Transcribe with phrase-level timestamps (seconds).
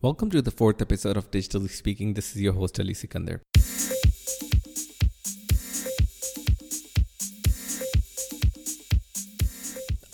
[0.00, 2.14] Welcome to the fourth episode of Digitally Speaking.
[2.14, 3.42] This is your host, Ali Sikandar.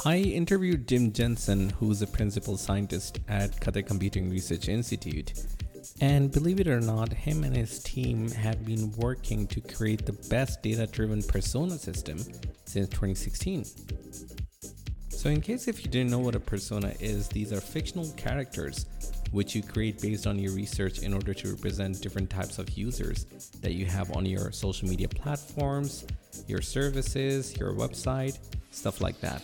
[0.06, 5.34] I interviewed Jim Jansen, who's a principal scientist at Qatar Computing Research Institute.
[6.00, 10.14] And believe it or not, him and his team have been working to create the
[10.30, 12.20] best data driven persona system
[12.64, 13.66] since 2016.
[15.10, 18.86] So, in case if you didn't know what a persona is, these are fictional characters
[19.34, 23.24] which you create based on your research in order to represent different types of users
[23.60, 26.06] that you have on your social media platforms,
[26.46, 28.38] your services, your website,
[28.70, 29.42] stuff like that.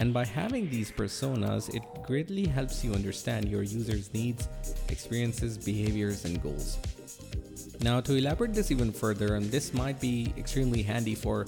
[0.00, 4.48] And by having these personas, it greatly helps you understand your users' needs,
[4.88, 6.78] experiences, behaviors, and goals.
[7.82, 11.46] Now, to elaborate this even further, and this might be extremely handy for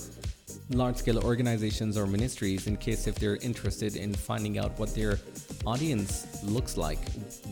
[0.70, 5.18] large scale organizations or ministries in case if they're interested in finding out what their
[5.68, 6.98] audience looks like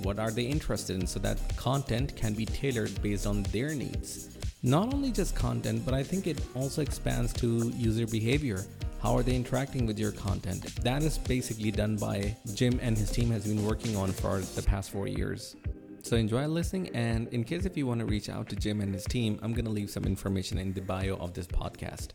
[0.02, 1.06] what are they interested in?
[1.06, 4.30] So that content can be tailored based on their needs.
[4.62, 7.48] Not only just content but i think it also expands to
[7.88, 8.60] user behavior.
[9.02, 10.62] How are they interacting with your content?
[10.82, 12.18] That is basically done by
[12.54, 15.54] jim and his team has been working on for the past four years.
[16.02, 18.94] So enjoy listening and in case if you want to reach out to jim and
[18.94, 22.08] his team i'm going to leave some information in the bio of this podcast.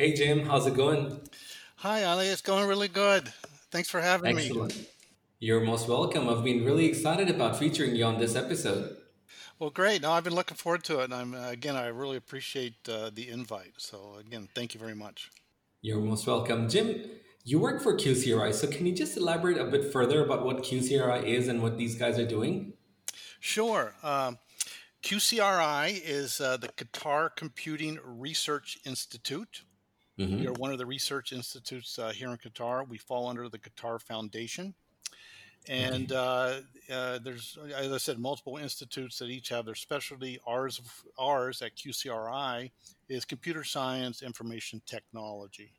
[0.00, 1.20] Hey, Jim, how's it going?
[1.82, 2.26] Hi, Ali.
[2.26, 3.32] It's going really good.
[3.70, 4.76] Thanks for having Excellent.
[4.76, 4.86] me.
[5.38, 6.28] You're most welcome.
[6.28, 8.96] I've been really excited about featuring you on this episode.
[9.60, 10.02] Well, great.
[10.02, 11.04] No, I've been looking forward to it.
[11.04, 13.74] And I'm, uh, again, I really appreciate uh, the invite.
[13.76, 15.30] So, again, thank you very much.
[15.80, 16.68] You're most welcome.
[16.68, 17.00] Jim,
[17.44, 18.52] you work for QCRI.
[18.54, 21.94] So, can you just elaborate a bit further about what QCRI is and what these
[21.94, 22.72] guys are doing?
[23.38, 23.94] Sure.
[24.02, 24.38] Um,
[25.04, 29.62] QCRI is uh, the Qatar Computing Research Institute.
[30.18, 30.40] Mm-hmm.
[30.40, 32.88] We are one of the research institutes uh, here in Qatar.
[32.88, 34.74] We fall under the Qatar Foundation.
[35.68, 40.38] And uh, uh, there's, as I said, multiple institutes that each have their specialty.
[40.46, 40.80] Ours,
[41.18, 42.70] ours at QCRI
[43.08, 45.72] is computer science, information technology,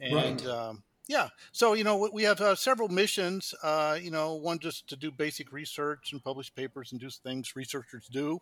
[0.00, 0.46] and right.
[0.46, 1.28] um, yeah.
[1.50, 3.52] So you know we have uh, several missions.
[3.64, 7.56] Uh, you know, one just to do basic research and publish papers and do things
[7.56, 8.40] researchers do,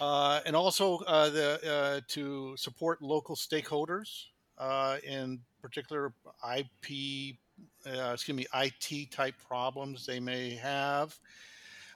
[0.00, 4.26] uh, and also uh, the to support local stakeholders
[4.58, 6.12] uh, in particular
[6.56, 7.36] IP,
[7.86, 11.18] uh, excuse me, IT type problems they may have.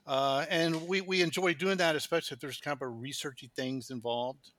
[0.07, 3.91] Uh, and we, we enjoy doing that, especially if there's kind of a researchy things
[3.91, 4.51] involved.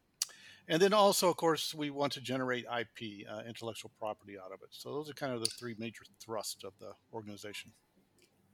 [0.67, 4.59] And then also, of course, we want to generate IP, uh, intellectual property out of
[4.61, 4.69] it.
[4.69, 7.71] So those are kind of the three major thrusts of the organization.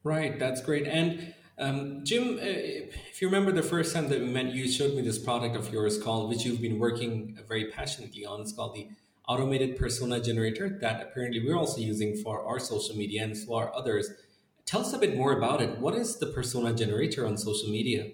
[0.06, 0.88] Right, that's great.
[0.88, 4.96] And um, Jim, uh, if you remember the first time that we met, you showed
[4.96, 8.40] me this product of yours called, which you've been working very passionately on.
[8.40, 8.88] It's called the
[9.28, 14.10] automated persona generator that apparently we're also using for our social media and for others.
[14.66, 15.78] Tell us a bit more about it.
[15.80, 18.12] What is the persona generator on social media?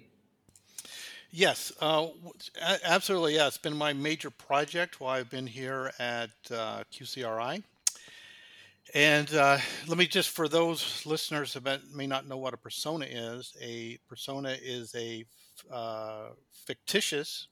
[1.30, 2.08] Yes, uh,
[2.84, 3.36] absolutely.
[3.36, 7.62] Yeah, it's been my major project while I've been here at uh, QCRI.
[8.94, 9.56] And uh,
[9.88, 13.98] let me just, for those listeners that may not know what a persona is, a
[14.06, 15.24] persona is a
[15.72, 17.48] uh, fictitious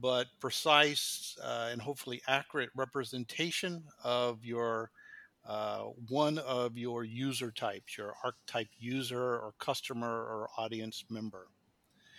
[0.00, 4.90] but precise uh, and hopefully accurate representation of your
[5.46, 11.46] uh, one of your user types, your archetype user or customer or audience member.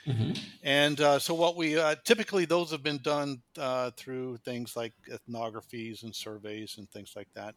[0.07, 0.31] Mm-hmm.
[0.63, 4.93] And uh, so, what we uh, typically those have been done uh, through things like
[5.11, 7.53] ethnographies and surveys and things like that.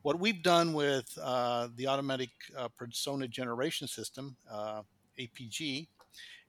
[0.00, 2.30] What we've done with uh, the automatic
[2.76, 4.36] persona generation system,
[5.18, 5.86] APG,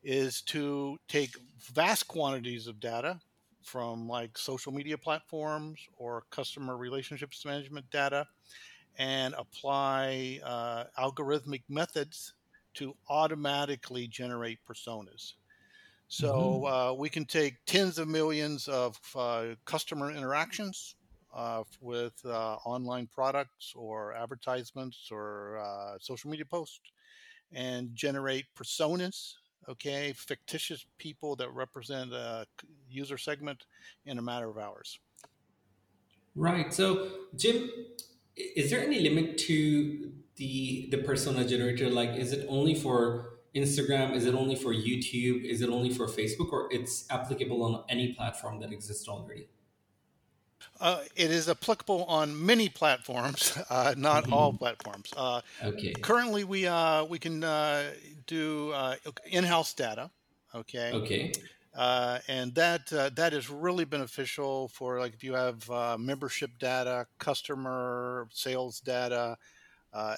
[0.03, 1.35] is to take
[1.73, 3.19] vast quantities of data
[3.61, 8.27] from like social media platforms or customer relationships management data
[8.97, 12.33] and apply uh, algorithmic methods
[12.73, 15.33] to automatically generate personas.
[16.07, 16.65] So mm-hmm.
[16.65, 20.95] uh, we can take tens of millions of uh, customer interactions
[21.33, 26.91] uh, with uh, online products or advertisements or uh, social media posts
[27.51, 29.33] and generate personas
[29.69, 32.45] okay, fictitious people that represent a
[32.89, 33.65] user segment
[34.05, 34.99] in a matter of hours.
[36.35, 36.73] Right.
[36.73, 37.69] So, Jim,
[38.35, 41.89] is there any limit to the the persona generator?
[41.89, 44.15] Like, is it only for Instagram?
[44.15, 45.45] Is it only for YouTube?
[45.45, 49.47] Is it only for Facebook, or it's applicable on any platform that exists already?
[50.79, 54.33] Uh, it is applicable on many platforms, uh, not mm-hmm.
[54.33, 55.13] all platforms.
[55.15, 55.93] Uh, okay.
[55.93, 57.91] Currently, we uh, we can uh,
[58.27, 58.95] do uh,
[59.25, 60.09] in-house data.
[60.55, 60.91] Okay.
[60.93, 61.33] Okay.
[62.27, 65.69] and that that is really beneficial for like if you have
[65.99, 69.37] membership data, customer sales data,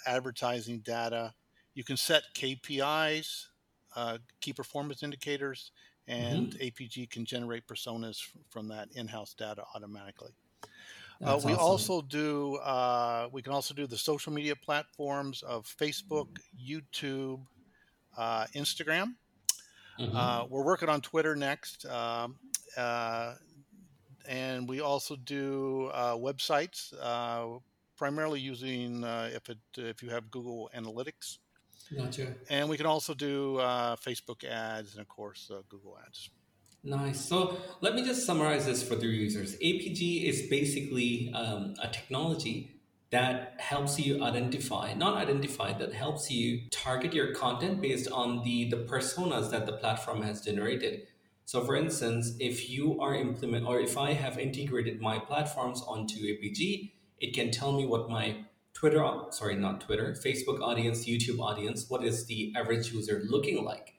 [0.06, 1.34] advertising data.
[1.74, 3.48] You can set KPIs,
[3.96, 5.72] uh, key performance indicators,
[6.08, 10.32] and hmm APG can generate personas f- from that in-house data automatically.
[11.24, 11.56] Uh, we awesome.
[11.56, 12.56] also do.
[12.58, 16.28] Uh, we can also do the social media platforms of Facebook,
[16.60, 17.46] YouTube,
[18.18, 19.16] uh, Instagram.
[20.12, 22.40] Uh, hmm we're working on Twitter next, um,
[22.78, 23.36] uh,
[24.28, 27.60] and we also do uh, websites, uh,
[27.98, 31.40] primarily using uh, if it if you have Google Analytics,
[31.94, 32.34] Gotcha.
[32.50, 36.30] and we can also do uh, Facebook ads and of course uh, Google ads.
[36.84, 37.20] Nice.
[37.26, 39.56] So let me just summarize this for the users.
[39.58, 42.76] APG is basically um, a technology
[43.10, 48.70] that helps you identify, not identify, that helps you target your content based on the
[48.70, 51.08] the personas that the platform has generated.
[51.46, 56.18] So, for instance, if you are implement or if I have integrated my platforms onto
[56.20, 58.46] APG, it can tell me what my
[58.86, 63.96] Twitter, sorry, not Twitter, Facebook audience, YouTube audience, what is the average user looking like?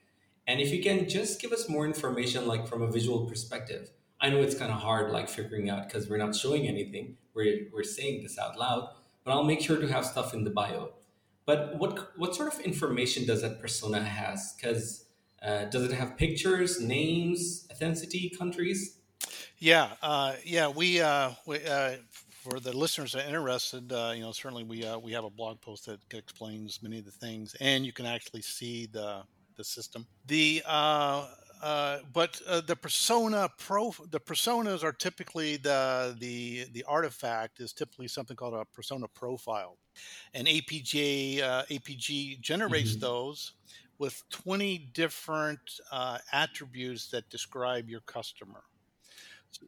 [0.47, 3.89] And if you can just give us more information, like from a visual perspective,
[4.21, 7.17] I know it's kind of hard, like figuring out because we're not showing anything.
[7.33, 8.87] We're, we're saying this out loud,
[9.25, 10.93] but I'll make sure to have stuff in the bio.
[11.45, 14.53] But what what sort of information does that persona has?
[14.55, 15.03] Because
[15.43, 18.99] uh, does it have pictures, names, ethnicity, countries?
[19.59, 20.69] Yeah, uh, yeah.
[20.69, 21.95] We, uh, we uh,
[22.49, 25.29] for the listeners that are interested, uh, you know, certainly we uh, we have a
[25.29, 29.23] blog post that explains many of the things, and you can actually see the
[29.57, 30.07] the system.
[30.25, 31.27] The uh,
[31.61, 37.73] uh, but uh, the persona pro the personas are typically the the the artifact is
[37.73, 39.77] typically something called a persona profile,
[40.33, 43.53] and APJ uh, APG generates hmm those
[43.99, 45.59] with 20 different
[45.91, 48.63] uh, attributes that describe your customer.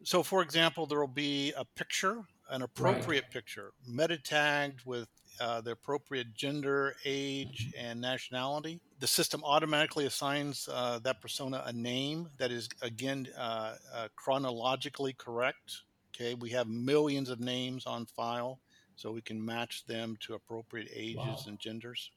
[0.04, 2.70] So, for example, there will be a picture, an Right.
[2.76, 5.08] appropriate picture, meta tagged with
[5.40, 8.80] uh, the appropriate gender, age, and nationality.
[8.98, 15.14] The system automatically assigns uh, that persona a name that is, again, uh, uh, chronologically
[15.14, 15.82] correct.
[16.14, 18.60] Okay, we have millions of names on file,
[19.00, 21.44] so we can match them to appropriate ages Wow.
[21.46, 22.10] and genders.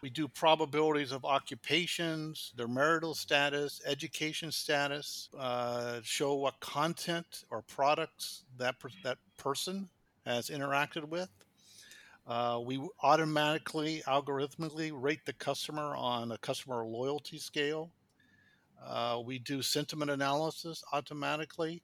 [0.00, 7.60] We do probabilities of occupations, their marital status, education status, uh, show what content or
[7.62, 9.88] products that per- that person
[10.24, 11.28] has interacted with.
[12.26, 17.90] Uh, we automatically, algorithmically rate the customer on a customer loyalty scale.
[18.82, 21.82] Uh, we do sentiment analysis automatically.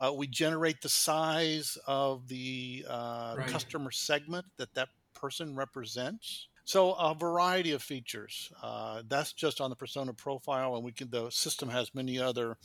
[0.00, 3.48] Uh, we generate the size of the uh, Right.
[3.48, 6.48] customer segment that that person represents.
[6.64, 8.52] So a variety of features.
[8.62, 11.10] Uh, that's just on the persona profile, and we can.
[11.10, 12.56] The system has many other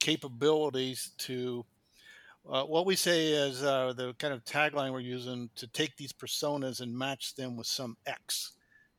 [0.00, 1.64] capabilities to.
[2.48, 6.12] Uh, what we say is uh, the kind of tagline we're using to take these
[6.12, 8.52] personas and match them with some X.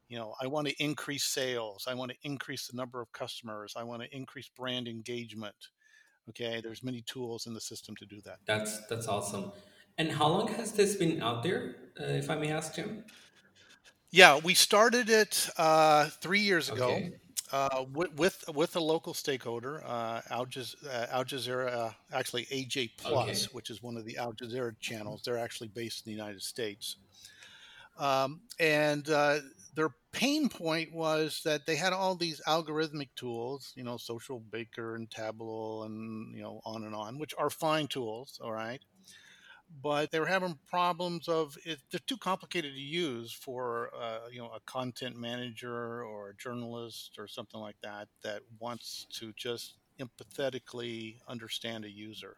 [0.07, 1.85] You know, I want to increase sales.
[1.87, 3.73] I want to increase the number of customers.
[3.75, 5.55] I want to increase brand engagement.
[6.29, 8.37] Okay, there's many tools in the system to do that.
[8.45, 9.51] That's that's awesome.
[9.97, 13.03] And how long has this been out there, uh, if I may ask, Jim?
[14.11, 17.11] Yeah, we started it uh, three years ago Okay.
[17.51, 22.45] uh, with, with with a local stakeholder, uh, Al, Jaz- uh, Al Jazeera, uh, actually
[22.45, 22.89] AJ Okay.
[22.97, 25.21] Plus, which is one of the Al Jazeera channels.
[25.23, 26.95] They're actually based in the United States,
[27.99, 29.39] um, and uh,
[29.79, 34.95] their pain point was that they had all these algorithmic tools, you know, Social Baker
[34.95, 38.81] and Tableau, and you know, on and on, which are fine tools, all right
[39.81, 44.39] but they were having problems of it, they're too complicated to use for uh, you
[44.39, 49.75] know a content manager or a journalist or something like that that wants to just
[49.99, 52.37] empathetically understand a user.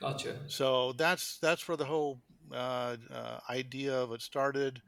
[0.00, 0.36] Gotcha.
[0.46, 2.20] So that's that's where the whole
[2.52, 4.80] uh, uh, idea of it started.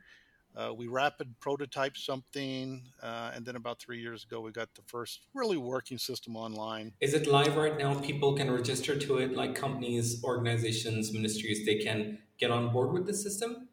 [0.57, 4.83] Uh, we rapid prototyped something, uh, and then about three years ago, we got the
[4.87, 6.93] first really working system online.
[7.01, 7.95] Is it live right now?
[8.01, 13.07] People can register to it, like companies, organizations, ministries, they can get on board with
[13.07, 13.69] the system?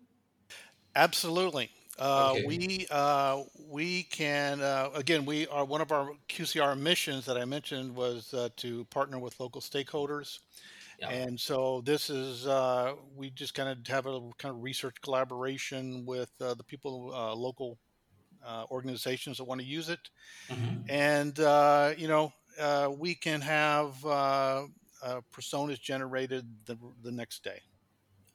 [0.95, 1.71] Absolutely.
[1.97, 2.43] Uh, Okay.
[2.43, 7.45] we uh, we can uh, again we are one of our QCR missions that I
[7.45, 10.39] mentioned was uh, to partner with local stakeholders,
[10.97, 11.13] Yeah.
[11.15, 16.05] and so this is uh, we just kind of have a kind of research collaboration
[16.05, 17.79] with uh, the people uh, local
[18.45, 20.09] uh, organizations that want to use it,
[20.49, 24.67] hmm and uh, you know uh, we can have uh,
[25.03, 27.61] uh, personas generated the the next day.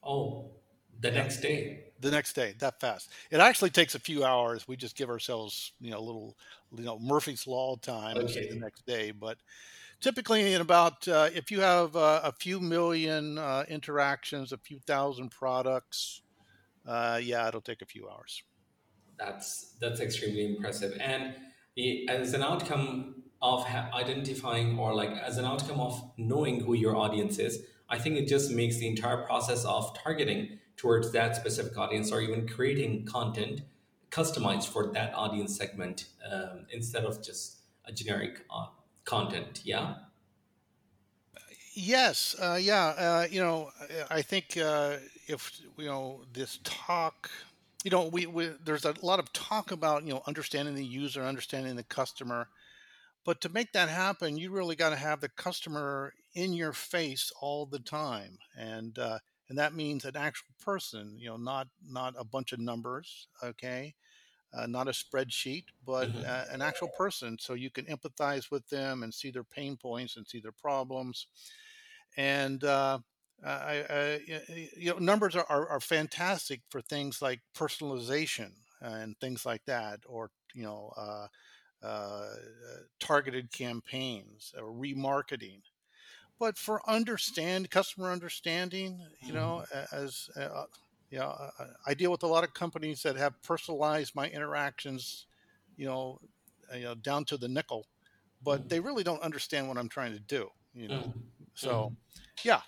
[0.03, 0.62] Oh,
[1.03, 1.23] the Yeah.
[1.23, 1.85] next day.
[1.99, 5.73] the next day that fast it actually takes a few hours we just give ourselves
[5.79, 6.37] you know a little
[6.75, 9.37] you know murphy's law time say the next day but
[10.01, 14.79] typically in about uh, if you have uh, a few million uh, interactions a few
[14.79, 16.21] thousand products
[16.87, 18.43] uh, yeah it'll take a few hours
[19.17, 20.97] That's that's extremely impressive.
[20.99, 21.35] And
[22.09, 27.39] as an outcome of identifying or like as an outcome of knowing who your audience
[27.39, 32.11] is, I think it just makes the entire process of targeting towards that specific audience
[32.11, 33.61] or even creating content
[34.13, 38.67] customized for that audience segment um, instead of just a generic uh,
[39.05, 39.61] content.
[39.63, 39.95] Yeah.
[41.73, 42.85] Yes, uh, yeah.
[42.85, 43.71] Uh, you know,
[44.11, 47.31] I think uh, if you know this talk,
[47.83, 51.23] you know, we, we there's a lot of talk about you know understanding the user,
[51.23, 52.49] understanding the customer,
[53.25, 57.31] but to make that happen, you really got to have the customer in your face
[57.41, 59.17] all the time, and uh,
[59.53, 61.17] and that means an actual person.
[61.19, 63.27] You know, not not a bunch of numbers.
[63.43, 63.95] Okay.
[64.53, 68.67] Uh, not a spreadsheet, but hmm uh, an actual person, so you can empathize with
[68.69, 71.27] them and see their pain points and see their problems
[72.17, 72.99] and uh,
[73.45, 74.21] I, I,
[74.77, 80.01] you know, numbers are, are, are fantastic for things like personalization and things like that,
[80.07, 81.27] or you know, uh,
[81.85, 82.35] uh,
[82.99, 85.61] targeted campaigns or remarketing.
[86.39, 89.35] But for understand customer understanding, you mm-hmm.
[89.35, 90.65] know, as uh,
[91.09, 94.27] you uh, know, uh, I deal with a lot of companies that have personalized my
[94.27, 95.27] interactions,
[95.77, 96.19] you know,
[96.71, 97.85] uh, you know, down to the nickel,
[98.43, 98.67] but mm-hmm.
[98.69, 100.95] they really don't understand what I'm trying to do, you know.
[100.95, 101.19] Mm-hmm.
[101.53, 101.93] So,
[102.43, 102.61] yeah,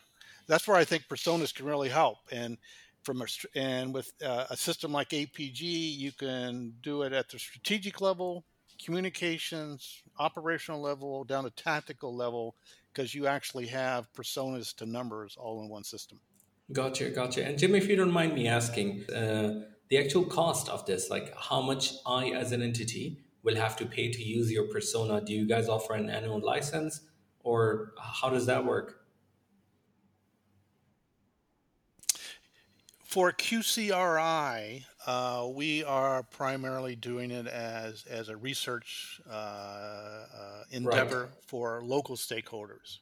[0.48, 2.20] that's where I think personas can really help.
[2.32, 2.58] And
[3.04, 7.40] from a and with uh, a system like APG, you can do it at the
[7.40, 8.44] strategic level,
[8.84, 12.56] communications, operational level, down to tactical level,
[12.96, 16.20] because you actually have personas to numbers all in one system.
[16.72, 17.46] Gotcha, gotcha.
[17.46, 21.36] And Jim, if you don't mind me asking, uh, the actual cost of this, like
[21.38, 25.22] how much I as an entity will have to pay to use your persona?
[25.22, 27.02] Do you guys offer an annual license?
[27.46, 29.05] or how does that work?
[33.16, 41.22] For QCRI, uh, we are primarily doing it as as a research uh, uh, endeavor
[41.22, 41.30] right.
[41.48, 42.98] for local stakeholders.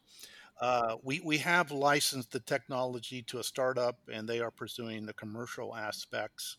[0.61, 5.13] Uh, we we have licensed the technology to a startup, and they are pursuing the
[5.13, 6.57] commercial aspects.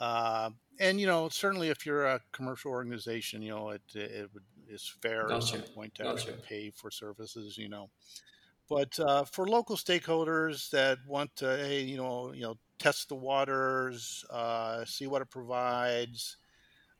[0.00, 0.50] Uh,
[0.80, 4.92] and you know, certainly, if you're a commercial organization, you know, it it would is
[5.00, 5.36] fair gotcha.
[5.36, 6.18] at some point to gotcha.
[6.18, 7.88] actually pay for services, you know.
[8.68, 13.14] But uh, for local stakeholders that want to, hey, you know, you know, test the
[13.14, 16.38] waters, uh, see what it provides,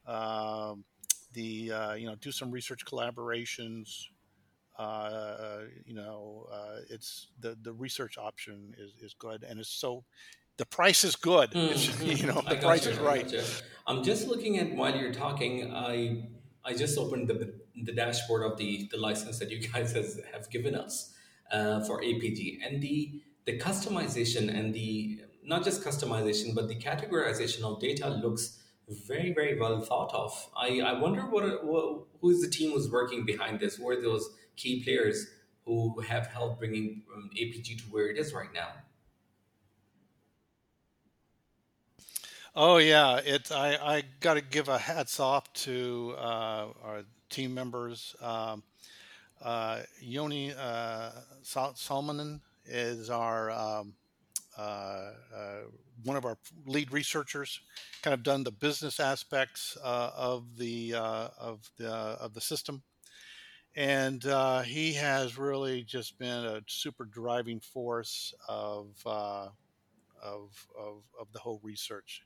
[0.07, 0.85] um,
[1.33, 4.05] the uh, you know, do some research collaborations.
[4.79, 10.05] Uh, you know, uh, it's the the research option is is good, and it's so
[10.59, 11.51] the price is good.
[11.55, 12.05] Mm-hmm.
[12.05, 13.33] you know, the price you, is right.
[13.87, 15.73] I'm just looking at while you're talking.
[15.73, 16.29] I
[16.65, 17.53] I just opened the,
[17.83, 21.14] the dashboard of the, the license that you guys has, have given us
[21.55, 22.59] uh, for APG.
[22.67, 28.59] And the, the customization and the, not just customization, but the categorization of data looks
[28.89, 30.51] very, very well thought of.
[30.57, 33.77] I, I wonder what, what who is the team who's working behind this?
[33.77, 35.27] Who are those key players
[35.65, 38.69] who have helped bringing um, APG to where it is right now?
[42.57, 43.51] Oh yeah, it.
[43.51, 48.15] I I got to give a hats off to uh, our team members.
[48.21, 48.63] Um,
[49.45, 51.11] uh, Joni uh,
[51.43, 53.95] Sal- Salminen is our um,
[54.57, 55.61] uh, uh,
[56.05, 57.61] one of our lead researchers.
[58.03, 62.83] Kind of done the business aspects uh, of the of the of the system,
[63.77, 64.23] and
[64.65, 71.61] he has really just been a super driving force of of, of, of the whole
[71.63, 72.23] research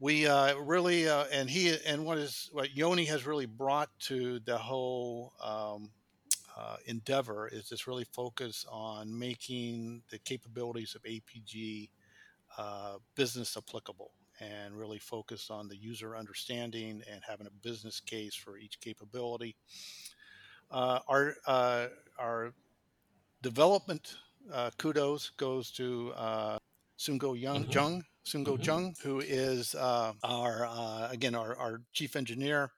[0.00, 4.40] we uh, really uh, and he and what is what Joni has really brought to
[4.40, 5.90] the whole um,
[6.56, 11.90] uh, endeavor is this really focus on making the capabilities of APG
[12.58, 18.34] uh, business applicable and really focus on the user understanding and having a business case
[18.34, 19.56] for each capability.
[20.70, 21.86] Uh, our uh,
[22.18, 22.52] our
[23.42, 24.16] development
[24.78, 26.12] kudos goes to
[26.98, 27.72] Sungo Young mm-hmm.
[27.72, 28.62] Jung Sungo mm-hmm.
[28.62, 32.70] Chung, who is uh, our uh, again our, our chief engineer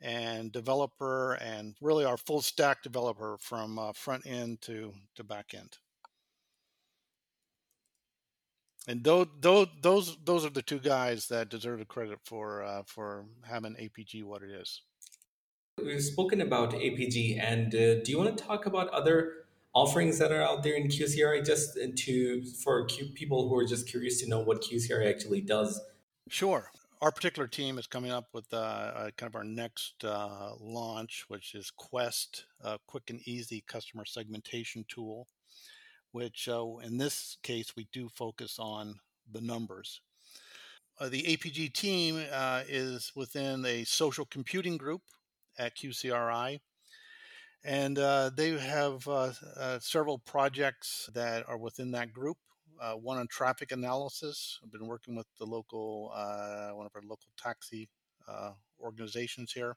[0.00, 5.54] and developer, and really our full stack developer from uh, front end to to back
[5.54, 5.78] end.
[8.86, 12.82] And those those those those are the two guys that deserve the credit for uh,
[12.86, 14.82] for having APG what it is.
[15.82, 19.32] We've spoken about APG, and uh, do you want to talk about other
[19.74, 23.88] offerings that are out there in QCRI just to for Q, people who are just
[23.88, 25.80] curious to know what QCRI actually does?
[26.28, 26.70] Sure.
[27.04, 31.26] Our particular team is coming up with uh, uh, kind of our next uh, launch,
[31.28, 35.28] which is Quest, a quick and easy customer segmentation tool.
[36.12, 40.00] Which, uh, in this case, we do focus on the numbers.
[41.00, 45.02] uh, the APG team uh, is within a social computing group
[45.58, 46.60] at QCRI.
[47.64, 52.38] And uh, they have uh, uh, several projects that are within that group.
[52.80, 54.58] Uh, one on traffic analysis.
[54.62, 56.08] I've been working with the local,
[56.74, 57.88] one of our local taxi
[58.80, 59.76] organizations here,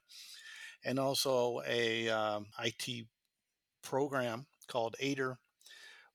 [0.84, 3.06] and also a um, IT
[3.82, 5.36] program called AIDR,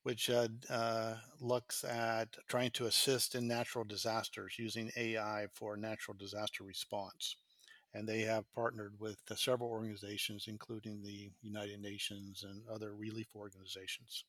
[0.03, 6.15] which uh, uh, looks at trying to assist in natural disasters using AI for natural
[6.17, 7.37] disaster response.
[7.95, 13.27] And they have partnered with uh, several organizations, including the United Nations and other relief
[13.35, 14.25] organizations.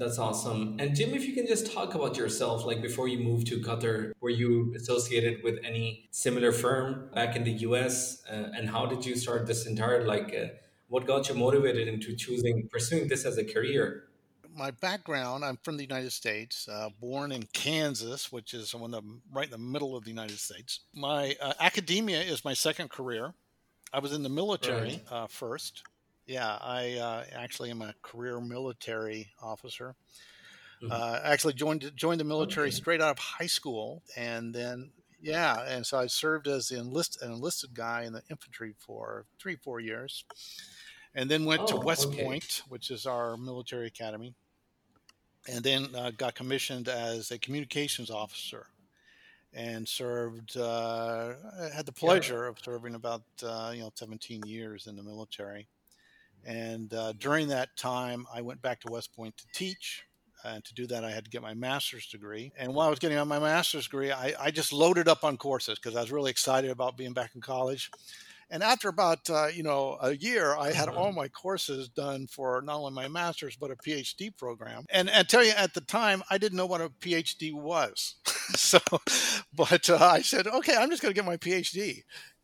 [0.00, 0.76] That's awesome.
[0.78, 4.12] And Jim, if you can just talk about yourself, like before you moved to Qatar,
[4.22, 8.22] were you associated with any similar firm back in the US?
[8.26, 10.54] Uh, and how did you start this entire, like, uh,
[10.88, 14.04] what got you motivated into choosing, pursuing this as a career?
[14.52, 19.04] my background, I'm from the United States, uh, born in Kansas, which is one of
[19.04, 20.80] the, right in the middle of the United States.
[20.92, 23.32] My uh, academia is my second career.
[23.92, 25.02] I was in the military right.
[25.08, 25.84] uh, first.
[26.30, 29.96] Yeah, I uh, actually am a career military officer.
[30.80, 30.92] Mm-hmm.
[30.92, 32.76] Uh, actually joined joined the military okay.
[32.76, 37.32] straight out of high school, and then yeah, and so I served as enlist, an
[37.32, 40.24] enlisted guy in the infantry for three four years
[41.14, 42.22] and then went oh, to West okay.
[42.22, 44.34] Point, which is our military academy,
[45.48, 48.66] and then uh, got commissioned as a communications officer
[49.52, 51.32] and served uh,
[51.74, 52.50] had the pleasure yeah.
[52.50, 55.66] of serving about uh, you know 17 years in the military
[56.46, 60.04] and uh, during that time i went back to west point to teach
[60.44, 62.98] and to do that i had to get my master's degree and while i was
[62.98, 66.12] getting on my master's degree i, I just loaded up on courses because i was
[66.12, 67.90] really excited about being back in college
[68.50, 71.16] and after about uh, you know a year, I had all mm-hmm.
[71.16, 74.84] my courses done for not only my master's but a PhD program.
[74.90, 78.16] And and tell you at the time, I didn't know what a PhD was.
[78.56, 78.80] so,
[79.54, 82.02] but uh, I said, okay, I'm just going to get my PhD,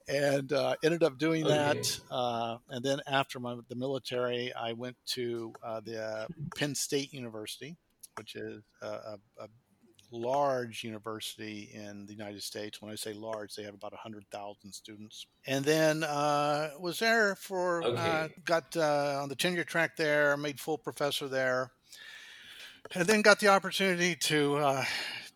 [0.09, 1.55] and uh, ended up doing okay.
[1.55, 2.01] that.
[2.11, 6.27] Uh, and then after my the military, I went to uh, the uh,
[6.57, 7.77] Penn State University,
[8.17, 9.49] which is a, a
[10.11, 12.81] large university in the United States.
[12.81, 15.27] When I say large, they have about 100,000 students.
[15.47, 18.35] And then uh, was there for, uh, okay.
[18.45, 21.73] got uh, on the tenure track there, made full professor there.
[22.95, 24.85] And then got the opportunity to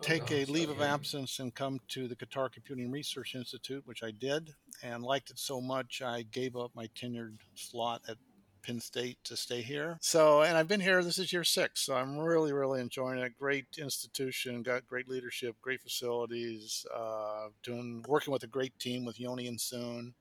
[0.00, 3.82] oh, take oh, a leave of absence and come to the Qatar Computing Research Institute,
[3.86, 8.16] which I did and liked it so much I gave up my tenured slot at
[8.62, 9.98] Penn State to stay here.
[10.00, 11.02] So, and I've been here.
[11.02, 13.38] This is year six, so I'm really, really enjoying it.
[13.38, 16.84] Great institution, got great leadership, great facilities.
[16.94, 20.14] Uh, doing working with a great team with Joni and Soon,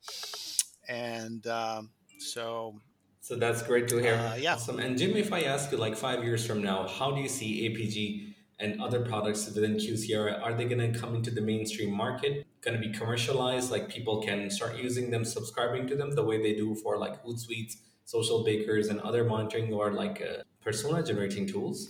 [0.88, 1.90] and um,
[2.20, 2.76] so.
[3.22, 4.16] So that's great to hear.
[4.16, 4.54] Uh, yeah.
[4.54, 4.80] Awesome.
[4.80, 7.70] And Jim, if I ask you, like five years from now, how do you see
[7.70, 8.29] APG
[8.60, 10.42] and other products within QCR?
[10.42, 12.46] Are they going to come into the mainstream market?
[12.62, 13.72] Going to be commercialized?
[13.72, 17.24] Like people can start using them, subscribing to them the way they do for like
[17.24, 21.90] Hootsuite Socialbakers and other monitoring or like uh, persona generating tools?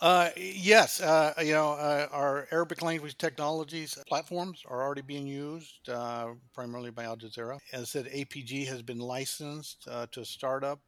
[0.00, 5.90] Uh, yes, uh, you know, uh, our Arabic language technologies platforms are already being used
[5.90, 7.58] uh, primarily by Al Jazeera.
[7.72, 10.80] As I said, APG has been licensed uh, to a startup.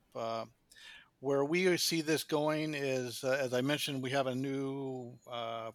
[1.23, 5.13] Uh, where we see this going is, as I mentioned, we have a new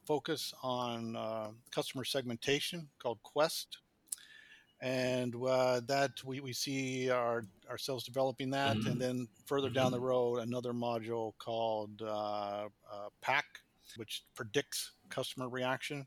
[0.05, 1.17] focus on
[1.71, 3.79] customer segmentation called Quest
[4.81, 8.89] and uh, that we, we see our, ourselves developing that mm-hmm.
[8.89, 9.75] and then further mm-hmm.
[9.75, 10.05] down the mm-hmm.
[10.05, 13.45] road another module called uh, uh, pack
[13.95, 16.05] which predicts customer reaction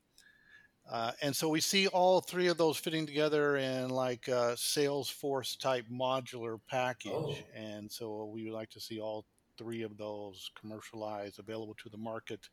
[0.90, 5.58] uh, and so we see all three of those fitting together in like a salesforce
[5.58, 7.36] type modular package oh.
[7.54, 9.24] and so we would like to see all
[9.56, 12.48] three of those commercialized available to the market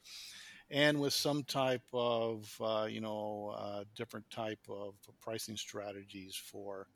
[0.69, 6.87] and with some type of uh, you know uh, different type of pricing strategies for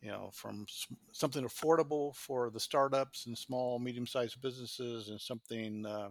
[0.00, 0.66] you know from
[1.12, 6.10] something affordable for the startups and small medium sized businesses and something uh,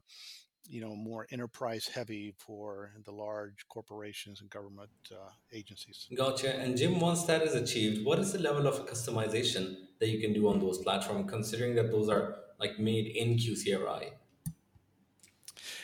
[0.69, 6.78] you know more enterprise heavy for the large corporations and government uh, agencies gotcha and
[6.78, 10.47] jim once that is achieved what is the level of customization that you can do
[10.47, 14.12] on those platforms considering that those are like made in qcri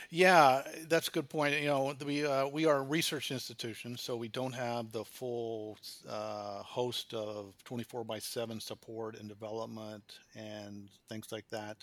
[0.09, 1.59] yeah, that's a good point.
[1.59, 5.77] You know, we uh, we are a research institution, so we don't have the full
[6.07, 11.77] uh, host of 24 by 7 support and development and things like that.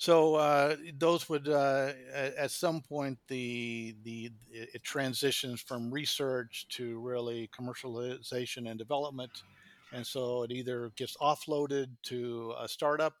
[0.00, 6.98] So uh, those would, uh, at, some point, the the it transitions from research to
[7.00, 9.30] really commercialization and development,
[9.92, 13.12] and so it either gets offloaded to a startup,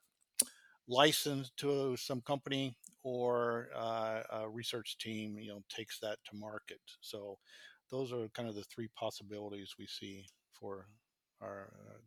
[0.88, 6.80] licensed to some company, or uh, a research team, you know, takes that to market.
[7.02, 7.36] So
[7.90, 10.24] those are kind of the three possibilities we see
[10.58, 10.86] for
[11.42, 11.98] our uh,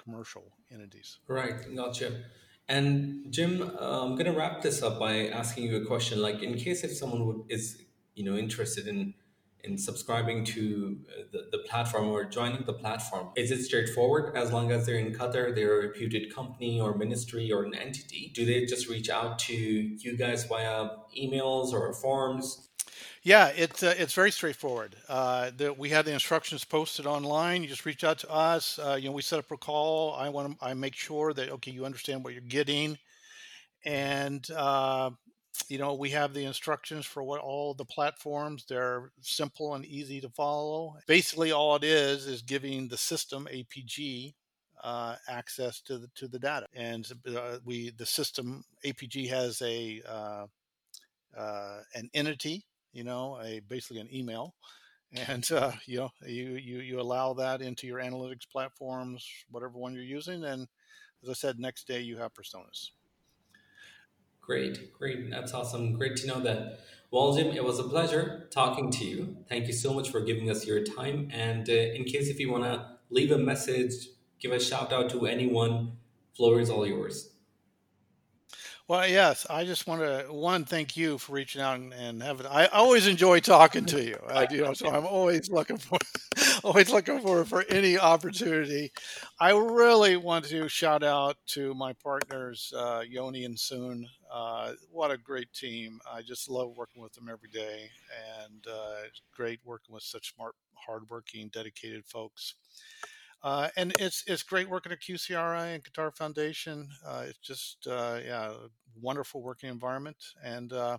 [0.00, 1.18] commercial entities.
[1.26, 2.22] Right, gotcha.
[2.68, 6.22] And Jim, uh, I'm going to wrap this up by asking you a question.
[6.22, 7.82] Like, in case if someone would, is
[8.14, 9.14] you know interested in
[9.64, 14.36] in subscribing to uh, the, the platform or joining the platform, is it straightforward?
[14.36, 18.32] As long as they're in Qatar, they're a reputed company or ministry or an entity,
[18.34, 22.70] do they just reach out to you guys via emails or forms?
[23.24, 24.96] Yeah, it's uh, it's very straightforward.
[25.08, 27.62] Uh, the, we have the instructions posted online.
[27.62, 28.80] You just reach out to us.
[28.80, 30.14] Uh, you know, we set up a call.
[30.14, 32.98] I want to I make sure that okay, you understand what you're getting,
[33.84, 35.10] and uh,
[35.68, 38.64] you know we have the instructions for what all the platforms.
[38.68, 40.96] They're simple and easy to follow.
[41.06, 44.34] Basically, all it is is giving the system APG
[44.82, 50.02] uh, access to the to the data, and uh, we the system APG has a
[50.08, 50.46] uh,
[51.38, 54.54] uh, an entity you know, a basically an email,
[55.28, 59.94] and uh, you know you, you you allow that into your analytics platforms, whatever one
[59.94, 60.68] you're using, and
[61.22, 62.90] as I said, next day you have personas.
[64.40, 65.92] Great, great, that's awesome.
[65.92, 66.80] Great to know that.
[67.12, 69.36] Well, Jim, it was a pleasure talking to you.
[69.48, 71.28] Thank you so much for giving us your time.
[71.30, 74.08] And uh, in case if you want to leave a message,
[74.40, 75.92] give a shout out to anyone,
[76.34, 77.31] floor is all yours.
[78.92, 82.44] Well, yes, I just want to one thank you for reaching out and, and having.
[82.44, 84.18] I always enjoy talking to you.
[84.28, 85.96] I, you know, so I'm always looking for,
[86.62, 88.92] always looking for for any opportunity.
[89.40, 94.06] I really want to shout out to my partners, uh, Joni and Soon.
[94.30, 95.98] Uh, what a great team!
[96.06, 97.88] I just love working with them every day,
[98.42, 102.56] and uh, great working with such smart, hardworking, dedicated folks.
[103.42, 106.88] Uh, and it's it's great working at QCRI and Qatar Foundation.
[107.04, 108.52] Uh, it's just uh, yeah,
[109.00, 110.16] wonderful working environment.
[110.42, 110.98] And uh,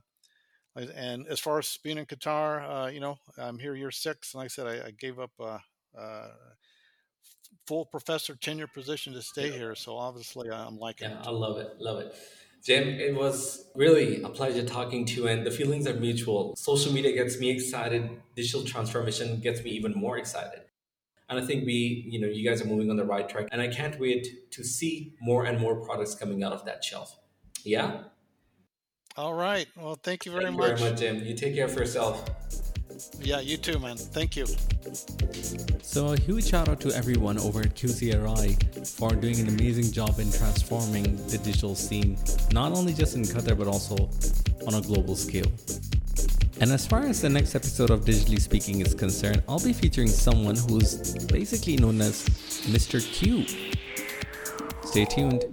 [0.75, 4.39] and as far as being in Qatar, uh, you know, I'm here year six, and
[4.39, 5.59] like I said, I, I gave up a,
[5.95, 6.27] a,
[7.67, 9.75] full professor tenure position to stay here.
[9.75, 11.27] So obviously, I'm liking yeah, it.
[11.27, 12.15] I love it, love it.
[12.65, 16.55] Jim, it was really a pleasure talking to you, and the feelings are mutual.
[16.55, 18.09] Social media gets me excited.
[18.35, 20.61] Digital transformation gets me even more excited.
[21.29, 23.47] And I think we, you know, you guys are moving on the right track.
[23.51, 27.17] And I can't wait to see more and more products coming out of that shelf.
[27.63, 27.99] Yeah?
[29.15, 29.67] All right.
[29.77, 30.71] Well, thank you very thank much.
[30.71, 31.23] You very much, Jim.
[31.23, 32.29] You take care of yourself.
[33.21, 33.97] Yeah, you too, man.
[33.97, 34.45] Thank you.
[35.81, 40.19] So, a huge shout out to everyone over at QCRI for doing an amazing job
[40.19, 42.17] in transforming the digital scene,
[42.51, 43.95] not only just in Qatar, but also
[44.67, 45.51] on a global scale.
[46.61, 50.07] And as far as the next episode of Digitally Speaking is concerned, I'll be featuring
[50.07, 52.23] someone who's basically known as
[52.69, 53.01] Mr.
[53.01, 53.45] Q.
[54.85, 55.43] Stay tuned.